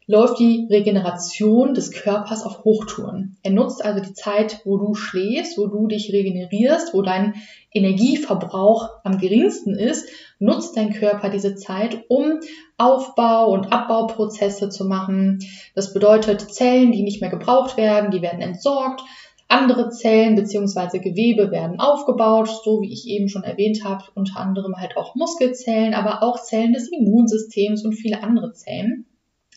läuft 0.10 0.40
die 0.40 0.68
Regeneration 0.70 1.74
des 1.74 1.92
Körpers 1.92 2.44
auf 2.44 2.64
Hochtouren. 2.64 3.36
Er 3.44 3.52
nutzt 3.52 3.84
also 3.84 4.02
die 4.02 4.14
Zeit, 4.14 4.62
wo 4.64 4.78
du 4.78 4.96
schläfst, 4.96 5.58
wo 5.58 5.68
du 5.68 5.88
dich 5.88 6.14
regenerierst, 6.14 6.94
wo 6.94 7.02
dein 7.02 7.36
Energieverbrauch 7.74 8.90
am 9.04 9.18
geringsten 9.18 9.76
ist, 9.76 10.08
nutzt 10.40 10.78
dein 10.78 10.94
Körper 10.94 11.30
diese 11.30 11.56
Zeit, 11.56 12.06
um 12.08 12.40
Aufbau- 12.78 13.52
und 13.52 13.74
Abbauprozesse 13.74 14.70
zu 14.70 14.86
machen. 14.86 15.40
Das 15.76 15.94
bedeutet 15.94 16.40
Zellen, 16.54 16.94
die 16.94 17.04
nicht 17.04 17.20
mehr 17.20 17.30
gebraucht 17.30 17.76
werden, 17.76 18.12
die 18.12 18.22
werden 18.22 18.42
entsorgt. 18.42 19.02
Andere 19.50 19.90
Zellen 19.90 20.36
bzw. 20.36 21.00
Gewebe 21.00 21.52
werden 21.52 21.80
aufgebaut, 21.80 22.50
so 22.64 22.82
wie 22.82 22.94
ich 22.94 23.08
eben 23.08 23.28
schon 23.28 23.44
erwähnt 23.44 23.84
habe, 23.84 24.06
unter 24.16 24.40
anderem 24.40 24.78
halt 24.78 24.96
auch 24.96 25.16
Muskelzellen, 25.16 25.94
aber 25.94 26.24
auch 26.24 26.42
Zellen 26.42 26.72
des 26.72 26.90
Immunsystems 26.92 27.84
und 27.84 27.94
viele 27.94 28.24
andere 28.24 28.54
Zellen. 28.54 29.06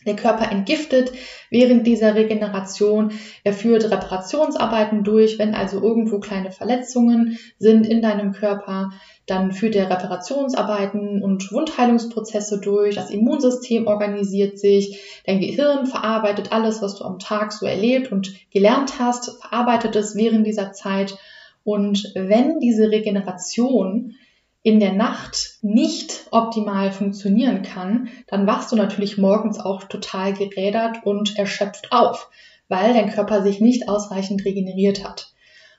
Der 0.06 0.16
Körper 0.16 0.50
entgiftet 0.50 1.12
während 1.50 1.86
dieser 1.86 2.14
Regeneration. 2.14 3.12
Er 3.44 3.52
führt 3.52 3.84
Reparationsarbeiten 3.84 5.04
durch. 5.04 5.38
Wenn 5.38 5.54
also 5.54 5.82
irgendwo 5.82 6.20
kleine 6.20 6.50
Verletzungen 6.50 7.38
sind 7.58 7.86
in 7.86 8.00
deinem 8.00 8.32
Körper, 8.32 8.90
dann 9.26 9.52
führt 9.52 9.76
er 9.76 9.90
Reparationsarbeiten 9.90 11.22
und 11.22 11.52
Wundheilungsprozesse 11.52 12.60
durch. 12.60 12.94
Das 12.94 13.10
Immunsystem 13.10 13.86
organisiert 13.86 14.58
sich. 14.58 15.22
Dein 15.26 15.40
Gehirn 15.40 15.86
verarbeitet 15.86 16.50
alles, 16.50 16.80
was 16.80 16.96
du 16.96 17.04
am 17.04 17.18
Tag 17.18 17.52
so 17.52 17.66
erlebt 17.66 18.10
und 18.10 18.32
gelernt 18.50 18.98
hast, 18.98 19.38
verarbeitet 19.40 19.96
es 19.96 20.16
während 20.16 20.46
dieser 20.46 20.72
Zeit. 20.72 21.14
Und 21.62 22.10
wenn 22.14 22.58
diese 22.58 22.90
Regeneration 22.90 24.14
in 24.62 24.78
der 24.78 24.92
Nacht 24.92 25.58
nicht 25.62 26.26
optimal 26.30 26.92
funktionieren 26.92 27.62
kann, 27.62 28.08
dann 28.26 28.46
wachst 28.46 28.72
du 28.72 28.76
natürlich 28.76 29.16
morgens 29.16 29.58
auch 29.58 29.84
total 29.84 30.34
gerädert 30.34 30.98
und 31.04 31.38
erschöpft 31.38 31.92
auf, 31.92 32.30
weil 32.68 32.92
dein 32.92 33.10
Körper 33.10 33.42
sich 33.42 33.60
nicht 33.60 33.88
ausreichend 33.88 34.44
regeneriert 34.44 35.02
hat. 35.02 35.32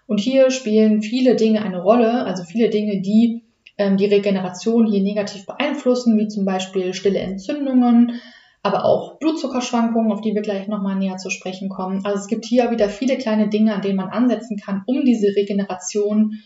Und 0.08 0.20
hier 0.20 0.50
spielen 0.52 1.02
viele 1.02 1.36
Dinge 1.36 1.62
eine 1.62 1.82
Rolle, 1.82 2.26
also 2.26 2.44
viele 2.44 2.70
Dinge, 2.70 3.02
die 3.02 3.44
ähm, 3.78 3.98
die 3.98 4.06
Regeneration 4.06 4.86
hier 4.86 5.02
negativ 5.02 5.46
beeinflussen, 5.46 6.18
wie 6.18 6.28
zum 6.28 6.46
Beispiel 6.46 6.94
stille 6.94 7.20
Entzündungen, 7.20 8.20
aber 8.64 8.86
auch 8.86 9.18
Blutzuckerschwankungen, 9.20 10.12
auf 10.12 10.22
die 10.22 10.36
wir 10.36 10.42
gleich 10.42 10.68
nochmal 10.68 10.96
näher 10.96 11.18
zu 11.18 11.30
sprechen 11.30 11.70
kommen. 11.70 12.06
Also 12.06 12.20
es 12.20 12.28
gibt 12.28 12.46
hier 12.46 12.70
wieder 12.72 12.90
viele 12.90 13.18
kleine 13.18 13.50
Dinge, 13.50 13.74
an 13.74 13.82
denen 13.82 13.96
man 13.96 14.10
ansetzen 14.10 14.58
kann, 14.58 14.84
um 14.86 15.04
diese 15.04 15.28
Regeneration 15.36 16.42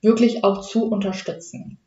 wirklich 0.00 0.44
auch 0.44 0.60
zu 0.60 0.88
unterstützen. 0.88 1.78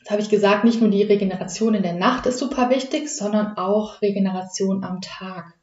Das 0.00 0.10
habe 0.10 0.22
ich 0.22 0.28
gesagt, 0.28 0.64
nicht 0.64 0.80
nur 0.80 0.90
die 0.90 1.02
Regeneration 1.02 1.74
in 1.74 1.82
der 1.82 1.94
Nacht 1.94 2.26
ist 2.26 2.38
super 2.38 2.68
wichtig, 2.70 3.08
sondern 3.08 3.56
auch 3.56 4.02
Regeneration 4.02 4.84
am 4.84 5.00
Tag. 5.00 5.54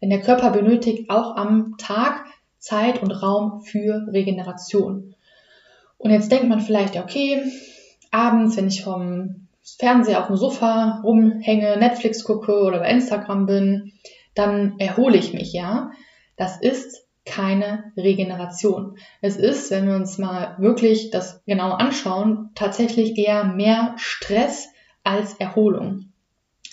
Denn 0.00 0.10
der 0.10 0.20
Körper 0.20 0.50
benötigt 0.50 1.10
auch 1.10 1.36
am 1.36 1.76
Tag 1.78 2.24
Zeit 2.58 3.02
und 3.02 3.10
Raum 3.10 3.62
für 3.62 4.06
Regeneration. 4.12 5.14
Und 5.96 6.10
jetzt 6.10 6.30
denkt 6.30 6.48
man 6.48 6.60
vielleicht, 6.60 6.96
okay, 6.96 7.42
abends, 8.10 8.56
wenn 8.56 8.68
ich 8.68 8.84
vom 8.84 9.48
Fernseher 9.78 10.20
auf 10.20 10.28
dem 10.28 10.36
Sofa 10.36 11.00
rumhänge, 11.02 11.76
Netflix 11.78 12.24
gucke 12.24 12.62
oder 12.62 12.80
bei 12.80 12.90
Instagram 12.90 13.46
bin, 13.46 13.92
dann 14.34 14.78
erhole 14.78 15.16
ich 15.16 15.34
mich, 15.34 15.52
ja. 15.52 15.90
Das 16.36 16.60
ist 16.60 17.07
keine 17.28 17.92
Regeneration. 17.96 18.98
Es 19.20 19.36
ist, 19.36 19.70
wenn 19.70 19.86
wir 19.86 19.94
uns 19.94 20.18
mal 20.18 20.56
wirklich 20.58 21.10
das 21.10 21.42
genau 21.46 21.72
anschauen, 21.72 22.50
tatsächlich 22.54 23.16
eher 23.16 23.44
mehr 23.44 23.94
Stress 23.96 24.68
als 25.04 25.34
Erholung. 25.34 26.06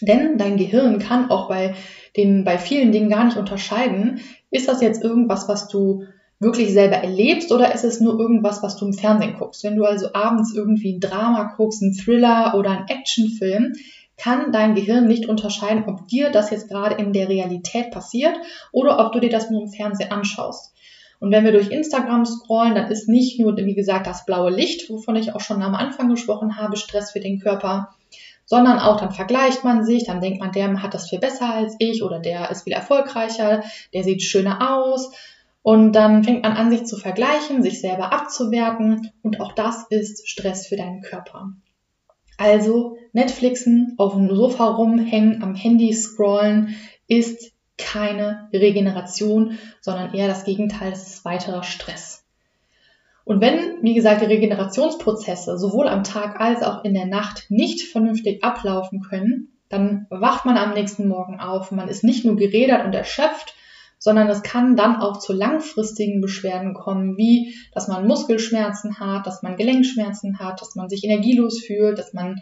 Denn 0.02 0.38
dein 0.38 0.58
Gehirn 0.58 1.00
kann 1.00 1.30
auch 1.30 1.48
bei 1.48 1.76
den, 2.18 2.44
bei 2.44 2.58
vielen 2.58 2.92
Dingen 2.92 3.10
gar 3.10 3.26
nicht 3.26 3.38
unterscheiden, 3.38 4.22
ist 4.52 4.68
das 4.68 4.82
jetzt 4.82 5.04
irgendwas, 5.04 5.48
was 5.48 5.68
du 5.68 6.04
wirklich 6.40 6.74
selber 6.74 6.98
erlebst 6.98 7.52
oder 7.52 7.74
ist 7.74 7.86
es 7.86 8.02
nur 8.02 8.20
irgendwas, 8.20 8.62
was 8.62 8.76
du 8.76 8.86
im 8.86 8.94
Fernsehen 8.94 9.36
guckst? 9.38 9.64
Wenn 9.64 9.76
du 9.76 9.86
also 9.86 10.14
abends 10.14 10.54
irgendwie 10.54 10.94
ein 10.94 11.00
Drama 11.00 11.54
guckst, 11.56 11.82
ein 11.82 11.94
Thriller 11.94 12.56
oder 12.58 12.72
ein 12.72 12.88
Actionfilm, 12.88 13.74
kann 14.18 14.52
dein 14.52 14.76
Gehirn 14.76 15.08
nicht 15.08 15.28
unterscheiden, 15.28 15.86
ob 15.88 16.08
dir 16.08 16.32
das 16.32 16.50
jetzt 16.50 16.70
gerade 16.70 16.96
in 16.96 17.14
der 17.14 17.30
Realität 17.30 17.92
passiert 17.92 18.36
oder 18.72 19.00
ob 19.06 19.12
du 19.12 19.20
dir 19.20 19.30
das 19.30 19.50
nur 19.50 19.64
im 19.64 19.70
Fernsehen 19.70 20.12
anschaust. 20.12 20.74
Und 21.20 21.32
wenn 21.32 21.46
wir 21.46 21.52
durch 21.52 21.72
Instagram 21.72 22.26
scrollen, 22.26 22.76
dann 22.76 22.92
ist 22.92 23.08
nicht 23.08 23.40
nur, 23.40 23.56
wie 23.56 23.76
gesagt, 23.76 24.08
das 24.08 24.26
blaue 24.26 24.52
Licht, 24.52 24.90
wovon 24.90 25.16
ich 25.16 25.34
auch 25.34 25.40
schon 25.40 25.62
am 25.62 25.76
Anfang 25.76 26.10
gesprochen 26.10 26.58
habe, 26.58 26.78
Stress 26.78 27.12
für 27.12 27.20
den 27.20 27.40
Körper, 27.40 27.96
sondern 28.46 28.80
auch 28.80 29.00
dann 29.00 29.12
vergleicht 29.12 29.64
man 29.64 29.86
sich, 29.86 30.06
dann 30.06 30.22
denkt 30.22 30.40
man, 30.40 30.52
der 30.52 30.82
hat 30.82 30.94
das 30.94 31.10
viel 31.10 31.20
besser 31.20 31.54
als 31.54 31.76
ich 31.80 32.04
oder 32.04 32.20
der 32.20 32.52
ist 32.52 32.64
viel 32.64 32.74
erfolgreicher, 32.74 33.64
der 33.94 34.04
sieht 34.04 34.22
schöner 34.22 34.78
aus. 34.78 35.12
Und 35.64 35.94
dann 35.94 36.24
fängt 36.24 36.44
man 36.44 36.54
an, 36.54 36.70
sich 36.70 36.86
zu 36.86 36.96
vergleichen, 36.96 37.64
sich 37.64 37.82
selber 37.82 38.14
abzuwerten 38.14 39.12
und 39.24 39.42
auch 39.42 39.52
das 39.54 39.88
ist 39.90 40.30
Stress 40.30 40.68
für 40.68 40.76
deinen 40.76 41.02
Körper. 41.02 41.54
Also 42.38 42.98
Netflixen, 43.14 43.96
auf 43.98 44.14
dem 44.14 44.36
Sofa 44.36 44.66
rumhängen, 44.66 45.42
am 45.42 45.56
Handy 45.56 45.94
scrollen 45.94 46.76
ist 47.08 47.54
keine 47.78 48.50
Regeneration, 48.54 49.58
sondern 49.82 50.14
eher 50.14 50.28
das 50.28 50.44
Gegenteil, 50.44 50.92
das 50.92 51.08
ist 51.08 51.26
weiterer 51.26 51.64
Stress. 51.64 52.26
Und 53.24 53.42
wenn, 53.42 53.82
wie 53.82 53.96
gesagt, 53.96 54.22
die 54.22 54.26
Regenerationsprozesse 54.26 55.58
sowohl 55.58 55.88
am 55.88 56.04
Tag 56.04 56.40
als 56.40 56.62
auch 56.62 56.84
in 56.84 56.94
der 56.94 57.08
Nacht 57.08 57.48
nicht 57.50 57.82
vernünftig 57.82 58.44
ablaufen 58.44 59.02
können, 59.02 59.50
dann 59.68 60.06
wacht 60.10 60.46
man 60.46 60.58
am 60.58 60.74
nächsten 60.74 61.08
Morgen 61.08 61.40
auf. 61.40 61.72
Man 61.72 61.90
ist 61.90 62.04
nicht 62.04 62.24
nur 62.24 62.36
gerädert 62.36 62.86
und 62.86 62.94
erschöpft, 62.94 63.56
sondern 64.06 64.30
es 64.30 64.44
kann 64.44 64.76
dann 64.76 64.98
auch 64.98 65.18
zu 65.18 65.34
langfristigen 65.34 66.22
Beschwerden 66.22 66.76
kommen, 66.76 67.18
wie 67.18 67.56
dass 67.74 67.88
man 67.88 68.06
Muskelschmerzen 68.06 69.00
hat, 69.00 69.26
dass 69.26 69.42
man 69.42 69.58
Gelenkschmerzen 69.58 70.38
hat, 70.38 70.62
dass 70.62 70.76
man 70.76 70.90
sich 70.90 71.04
energielos 71.04 71.60
fühlt, 71.60 71.98
dass 71.98 72.14
man 72.14 72.40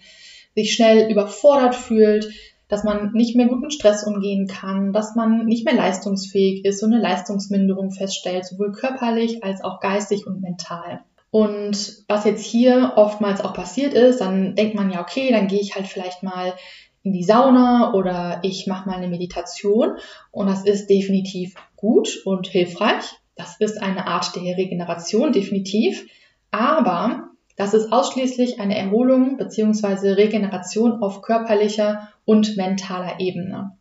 sich 0.56 0.74
schnell 0.74 1.10
überfordert 1.10 1.74
fühlt, 1.74 2.34
dass 2.68 2.84
man 2.84 3.14
nicht 3.14 3.38
mehr 3.38 3.48
gut 3.48 3.62
mit 3.62 3.74
Stress 3.74 4.06
umgehen 4.06 4.46
kann, 4.46 4.92
dass 4.92 5.16
man 5.16 5.46
nicht 5.46 5.64
mehr 5.64 5.74
leistungsfähig 5.74 6.66
ist 6.66 6.84
und 6.84 6.92
eine 6.92 7.02
Leistungsminderung 7.02 7.92
feststellt, 7.92 8.46
sowohl 8.46 8.74
körperlich 8.74 9.42
als 9.46 9.64
auch 9.64 9.80
geistig 9.80 10.28
und 10.28 10.42
mental. 10.42 11.00
Und 11.32 12.04
was 12.10 12.26
jetzt 12.26 12.44
hier 12.44 12.92
oftmals 12.98 13.40
auch 13.40 13.54
passiert 13.54 13.94
ist, 13.94 14.20
dann 14.20 14.56
denkt 14.56 14.76
man 14.76 14.92
ja, 14.92 15.02
okay, 15.02 15.32
dann 15.32 15.48
gehe 15.48 15.62
ich 15.62 15.76
halt 15.76 15.88
vielleicht 15.88 16.24
mal 16.24 16.56
in 17.04 17.14
die 17.14 17.24
Sauna 17.24 17.94
oder 17.94 18.40
ich 18.44 18.66
mache 18.66 18.88
mal 18.88 18.96
eine 18.96 19.10
Meditation 19.10 19.98
und 20.32 20.48
das 20.48 20.66
ist 20.66 20.88
definitiv 20.90 21.56
gut 21.76 22.22
und 22.26 22.48
hilfreich. 22.48 23.04
Das 23.36 23.58
ist 23.60 23.82
eine 23.82 24.08
Art 24.08 24.36
der 24.36 24.58
Regeneration, 24.58 25.34
definitiv. 25.34 26.06
Aber 26.52 27.30
das 27.58 27.74
ist 27.74 27.92
ausschließlich 27.92 28.60
eine 28.60 28.78
Erholung 28.78 29.38
bzw. 29.38 30.14
Regeneration 30.14 31.04
auf 31.04 31.22
körperlicher 31.22 32.10
und 32.26 32.56
mentaler 32.58 33.20
Ebene. 33.20 33.78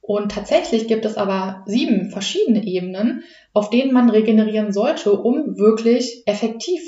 Und 0.00 0.32
tatsächlich 0.32 0.86
gibt 0.86 1.04
es 1.04 1.16
aber 1.16 1.64
sieben 1.66 2.10
verschiedene 2.10 2.64
Ebenen, 2.64 3.24
auf 3.52 3.70
denen 3.70 3.92
man 3.92 4.08
regenerieren 4.08 4.72
sollte, 4.72 5.12
um 5.12 5.58
wirklich 5.58 6.22
effektiv 6.26 6.80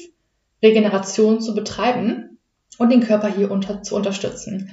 Regeneration 0.62 1.40
zu 1.40 1.54
betreiben 1.54 2.38
und 2.78 2.90
den 2.90 3.00
Körper 3.00 3.28
hier 3.28 3.50
unter, 3.50 3.82
zu 3.82 3.96
unterstützen. 3.96 4.70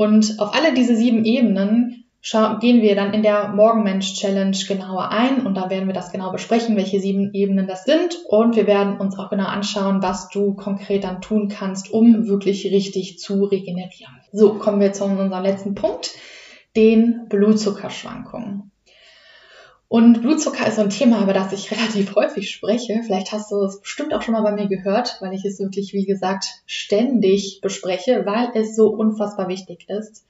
Und 0.00 0.40
auf 0.40 0.54
alle 0.54 0.72
diese 0.72 0.96
sieben 0.96 1.26
Ebenen 1.26 2.06
gehen 2.22 2.80
wir 2.80 2.96
dann 2.96 3.12
in 3.12 3.22
der 3.22 3.48
Morgenmensch-Challenge 3.48 4.56
genauer 4.66 5.10
ein 5.10 5.44
und 5.44 5.58
da 5.58 5.68
werden 5.68 5.88
wir 5.88 5.92
das 5.92 6.10
genau 6.10 6.32
besprechen, 6.32 6.74
welche 6.74 7.00
sieben 7.00 7.34
Ebenen 7.34 7.66
das 7.66 7.84
sind 7.84 8.16
und 8.26 8.56
wir 8.56 8.66
werden 8.66 8.96
uns 8.96 9.18
auch 9.18 9.28
genau 9.28 9.44
anschauen, 9.44 10.00
was 10.00 10.30
du 10.30 10.54
konkret 10.54 11.04
dann 11.04 11.20
tun 11.20 11.48
kannst, 11.48 11.92
um 11.92 12.26
wirklich 12.28 12.64
richtig 12.64 13.18
zu 13.18 13.44
regenerieren. 13.44 14.16
So, 14.32 14.54
kommen 14.54 14.80
wir 14.80 14.94
zu 14.94 15.04
unserem 15.04 15.30
letzten 15.42 15.74
Punkt, 15.74 16.12
den 16.74 17.26
Blutzuckerschwankungen. 17.28 18.69
Und 19.90 20.22
Blutzucker 20.22 20.68
ist 20.68 20.76
so 20.76 20.82
ein 20.82 20.90
Thema, 20.90 21.20
über 21.20 21.32
das 21.32 21.52
ich 21.52 21.68
relativ 21.72 22.14
häufig 22.14 22.48
spreche. 22.48 23.00
Vielleicht 23.04 23.32
hast 23.32 23.50
du 23.50 23.56
es 23.64 23.80
bestimmt 23.80 24.14
auch 24.14 24.22
schon 24.22 24.34
mal 24.34 24.42
bei 24.42 24.52
mir 24.52 24.68
gehört, 24.68 25.16
weil 25.20 25.34
ich 25.34 25.44
es 25.44 25.58
wirklich, 25.58 25.92
wie 25.92 26.04
gesagt, 26.04 26.62
ständig 26.64 27.58
bespreche, 27.60 28.24
weil 28.24 28.52
es 28.54 28.76
so 28.76 28.90
unfassbar 28.90 29.48
wichtig 29.48 29.88
ist. 29.88 30.28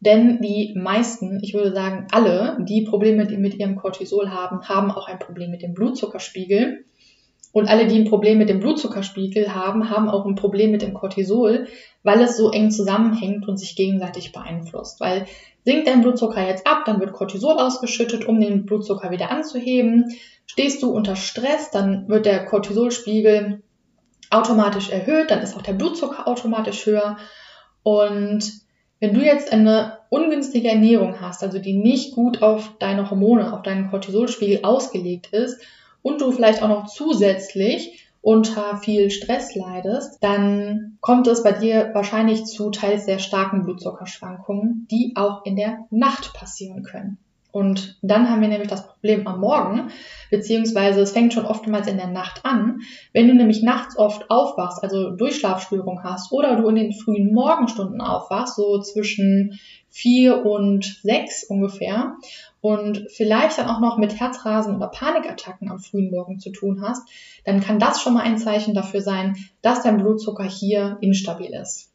Denn 0.00 0.42
die 0.42 0.74
meisten, 0.76 1.38
ich 1.44 1.54
würde 1.54 1.72
sagen 1.72 2.08
alle, 2.10 2.58
die 2.58 2.82
Probleme 2.82 3.24
mit 3.24 3.54
ihrem 3.54 3.76
Cortisol 3.76 4.30
haben, 4.30 4.68
haben 4.68 4.90
auch 4.90 5.06
ein 5.06 5.20
Problem 5.20 5.52
mit 5.52 5.62
dem 5.62 5.74
Blutzuckerspiegel. 5.74 6.84
Und 7.52 7.68
alle, 7.68 7.86
die 7.86 7.98
ein 7.98 8.08
Problem 8.08 8.38
mit 8.38 8.48
dem 8.48 8.60
Blutzuckerspiegel 8.60 9.54
haben, 9.54 9.90
haben 9.90 10.08
auch 10.08 10.24
ein 10.24 10.34
Problem 10.34 10.70
mit 10.70 10.80
dem 10.80 10.94
Cortisol, 10.94 11.66
weil 12.02 12.22
es 12.22 12.38
so 12.38 12.50
eng 12.50 12.70
zusammenhängt 12.70 13.46
und 13.46 13.58
sich 13.58 13.76
gegenseitig 13.76 14.32
beeinflusst. 14.32 15.00
Weil 15.00 15.26
sinkt 15.62 15.86
dein 15.86 16.00
Blutzucker 16.00 16.46
jetzt 16.46 16.66
ab, 16.66 16.84
dann 16.86 16.98
wird 16.98 17.12
Cortisol 17.12 17.58
ausgeschüttet, 17.58 18.26
um 18.26 18.40
den 18.40 18.64
Blutzucker 18.64 19.10
wieder 19.10 19.30
anzuheben. 19.30 20.16
Stehst 20.46 20.82
du 20.82 20.90
unter 20.90 21.14
Stress, 21.14 21.70
dann 21.70 22.08
wird 22.08 22.24
der 22.24 22.46
Cortisolspiegel 22.46 23.62
automatisch 24.30 24.88
erhöht, 24.88 25.30
dann 25.30 25.42
ist 25.42 25.54
auch 25.54 25.62
der 25.62 25.74
Blutzucker 25.74 26.26
automatisch 26.26 26.86
höher. 26.86 27.18
Und 27.82 28.50
wenn 28.98 29.12
du 29.12 29.20
jetzt 29.20 29.52
eine 29.52 29.98
ungünstige 30.08 30.68
Ernährung 30.68 31.20
hast, 31.20 31.42
also 31.42 31.58
die 31.58 31.74
nicht 31.74 32.14
gut 32.14 32.40
auf 32.40 32.72
deine 32.78 33.10
Hormone, 33.10 33.52
auf 33.52 33.62
deinen 33.62 33.90
Cortisolspiegel 33.90 34.60
ausgelegt 34.62 35.28
ist 35.32 35.60
und 36.02 36.20
du 36.20 36.32
vielleicht 36.32 36.62
auch 36.62 36.68
noch 36.68 36.86
zusätzlich 36.86 38.08
unter 38.20 38.76
viel 38.76 39.10
Stress 39.10 39.54
leidest, 39.54 40.18
dann 40.22 40.96
kommt 41.00 41.26
es 41.26 41.42
bei 41.42 41.52
dir 41.52 41.90
wahrscheinlich 41.92 42.44
zu 42.44 42.70
teils 42.70 43.04
sehr 43.04 43.18
starken 43.18 43.64
Blutzuckerschwankungen, 43.64 44.86
die 44.90 45.14
auch 45.16 45.44
in 45.44 45.56
der 45.56 45.86
Nacht 45.90 46.32
passieren 46.32 46.84
können. 46.84 47.18
Und 47.52 47.98
dann 48.00 48.30
haben 48.30 48.40
wir 48.40 48.48
nämlich 48.48 48.68
das 48.68 48.88
Problem 48.88 49.26
am 49.26 49.40
Morgen, 49.40 49.90
beziehungsweise 50.30 51.02
es 51.02 51.12
fängt 51.12 51.34
schon 51.34 51.44
oftmals 51.44 51.86
in 51.86 51.98
der 51.98 52.08
Nacht 52.08 52.44
an. 52.44 52.80
Wenn 53.12 53.28
du 53.28 53.34
nämlich 53.34 53.62
nachts 53.62 53.96
oft 53.98 54.30
aufwachst, 54.30 54.82
also 54.82 55.10
Durchschlafstörung 55.10 56.02
hast 56.02 56.32
oder 56.32 56.56
du 56.56 56.68
in 56.68 56.76
den 56.76 56.92
frühen 56.92 57.32
Morgenstunden 57.34 58.00
aufwachst, 58.00 58.56
so 58.56 58.80
zwischen 58.80 59.60
vier 59.90 60.46
und 60.46 61.00
sechs 61.02 61.44
ungefähr, 61.44 62.14
und 62.62 63.06
vielleicht 63.10 63.58
dann 63.58 63.68
auch 63.68 63.80
noch 63.80 63.98
mit 63.98 64.18
Herzrasen 64.18 64.76
oder 64.76 64.86
Panikattacken 64.86 65.70
am 65.70 65.80
frühen 65.80 66.10
Morgen 66.10 66.38
zu 66.38 66.50
tun 66.50 66.80
hast, 66.80 67.06
dann 67.44 67.60
kann 67.60 67.80
das 67.80 68.00
schon 68.00 68.14
mal 68.14 68.22
ein 68.22 68.38
Zeichen 68.38 68.72
dafür 68.72 69.02
sein, 69.02 69.36
dass 69.62 69.82
dein 69.82 69.98
Blutzucker 69.98 70.44
hier 70.44 70.96
instabil 71.00 71.52
ist. 71.52 71.91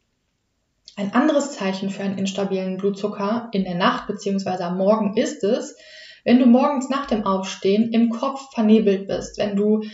Ein 0.98 1.14
anderes 1.14 1.52
Zeichen 1.52 1.90
für 1.90 2.02
einen 2.02 2.18
instabilen 2.18 2.76
Blutzucker 2.76 3.50
in 3.52 3.62
der 3.62 3.76
Nacht 3.76 4.08
bzw. 4.08 4.64
am 4.64 4.78
Morgen 4.78 5.16
ist 5.16 5.44
es, 5.44 5.76
wenn 6.24 6.40
du 6.40 6.46
morgens 6.46 6.88
nach 6.88 7.06
dem 7.06 7.24
Aufstehen 7.24 7.92
im 7.92 8.10
Kopf 8.10 8.52
vernebelt 8.52 9.06
bist, 9.06 9.38
wenn 9.38 9.54
du 9.54 9.84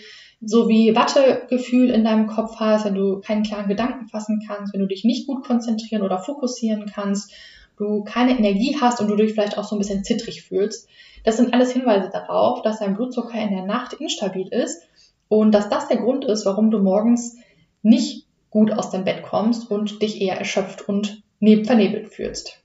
so 0.41 0.67
wie 0.67 0.97
Wattegefühl 0.97 1.91
in 1.91 2.05
deinem 2.05 2.27
Kopf 2.27 2.57
hast, 2.59 2.87
wenn 2.87 2.95
du 2.95 3.21
keinen 3.21 3.43
klaren 3.43 3.69
Gedanken 3.69 4.09
fassen 4.09 4.41
kannst, 4.49 4.73
wenn 4.73 4.81
du 4.81 4.87
dich 4.87 5.05
nicht 5.05 5.27
gut 5.27 5.45
konzentrieren 5.47 6.01
oder 6.01 6.21
fokussieren 6.21 6.87
kannst, 6.87 7.33
du 7.77 8.03
keine 8.05 8.39
Energie 8.39 8.79
hast 8.81 8.99
und 9.03 9.09
du 9.09 9.17
dich 9.17 9.35
vielleicht 9.35 9.59
auch 9.59 9.65
so 9.65 9.77
ein 9.77 9.81
bisschen 9.81 10.05
zittrig 10.05 10.43
fühlst. 10.43 10.89
Das 11.23 11.37
sind 11.37 11.53
alles 11.53 11.71
Hinweise 11.71 12.09
darauf, 12.11 12.63
dass 12.63 12.79
dein 12.79 12.97
Blutzucker 12.97 13.39
in 13.39 13.51
der 13.51 13.67
Nacht 13.67 13.93
instabil 13.93 14.49
ist 14.49 14.83
und 15.29 15.53
dass 15.53 15.69
das 15.69 15.87
der 15.87 15.99
Grund 15.99 16.25
ist, 16.25 16.47
warum 16.47 16.71
du 16.71 16.79
morgens 16.79 17.37
nicht 17.83 18.24
gut 18.55 18.71
aus 18.73 18.91
dem 18.91 19.05
Bett 19.05 19.25
kommst 19.25 19.69
und 19.69 20.01
dich 20.01 20.23
eher 20.23 20.39
erschöpft 20.39 20.89
und 20.89 21.23
vernebelt 21.41 22.09
fühlst. 22.15 22.63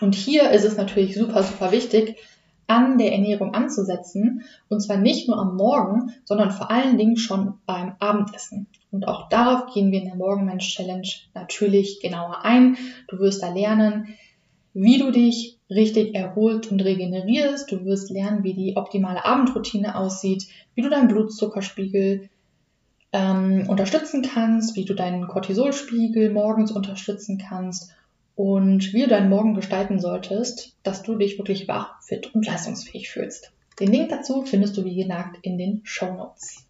Und 0.00 0.14
hier 0.14 0.50
ist 0.52 0.64
es 0.64 0.76
natürlich 0.76 1.16
super, 1.16 1.42
super 1.42 1.72
wichtig, 1.72 2.16
an 2.68 2.96
der 2.96 3.12
Ernährung 3.12 3.54
anzusetzen. 3.54 4.44
Und 4.68 4.80
zwar 4.80 4.96
nicht 4.98 5.26
nur 5.26 5.36
am 5.36 5.56
Morgen, 5.56 6.12
sondern 6.24 6.52
vor 6.52 6.70
allen 6.70 6.96
Dingen 6.96 7.16
schon 7.16 7.54
beim 7.66 7.94
Abendessen. 7.98 8.68
Und 8.92 9.08
auch 9.08 9.28
darauf 9.28 9.74
gehen 9.74 9.90
wir 9.90 9.98
in 9.98 10.06
der 10.06 10.14
Morgenmensch-Challenge 10.14 11.08
natürlich 11.34 11.98
genauer 12.00 12.44
ein. 12.44 12.76
Du 13.08 13.18
wirst 13.18 13.42
da 13.42 13.52
lernen, 13.52 14.14
wie 14.74 14.98
du 14.98 15.10
dich 15.10 15.58
richtig 15.68 16.14
erholt 16.14 16.70
und 16.70 16.80
regenerierst. 16.80 17.72
Du 17.72 17.84
wirst 17.84 18.10
lernen, 18.10 18.44
wie 18.44 18.54
die 18.54 18.76
optimale 18.76 19.24
Abendroutine 19.24 19.96
aussieht, 19.96 20.46
wie 20.76 20.82
du 20.82 20.88
deinen 20.88 21.08
Blutzuckerspiegel 21.08 22.30
ähm, 23.12 23.66
unterstützen 23.68 24.22
kannst, 24.22 24.76
wie 24.76 24.84
du 24.84 24.94
deinen 24.94 25.26
Cortisolspiegel 25.26 26.30
morgens 26.30 26.72
unterstützen 26.72 27.38
kannst 27.38 27.90
und 28.34 28.92
wie 28.92 29.02
du 29.02 29.08
deinen 29.08 29.30
Morgen 29.30 29.54
gestalten 29.54 30.00
solltest, 30.00 30.76
dass 30.82 31.02
du 31.02 31.16
dich 31.16 31.38
wirklich 31.38 31.68
wach, 31.68 32.02
fit 32.02 32.34
und 32.34 32.46
leistungsfähig 32.46 33.10
fühlst. 33.10 33.52
Den 33.80 33.92
Link 33.92 34.10
dazu 34.10 34.44
findest 34.44 34.76
du 34.76 34.84
wie 34.84 34.96
gesagt 34.96 35.38
in 35.42 35.58
den 35.58 35.80
Show 35.84 36.12
Notes. 36.14 36.66